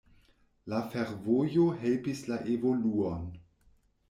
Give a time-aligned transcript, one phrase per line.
[0.71, 3.31] La fervojo helpis la evoluon.